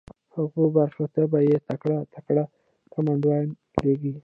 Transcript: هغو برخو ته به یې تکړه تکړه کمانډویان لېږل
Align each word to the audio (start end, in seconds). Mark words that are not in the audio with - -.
هغو 0.35 0.63
برخو 0.77 1.03
ته 1.13 1.21
به 1.31 1.39
یې 1.49 1.57
تکړه 1.67 1.97
تکړه 2.13 2.43
کمانډویان 2.93 3.45
لېږل 3.83 4.15